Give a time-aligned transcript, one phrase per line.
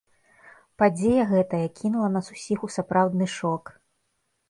[0.83, 3.63] Падзея гэтая кінула нас усіх у сапраўдны шок.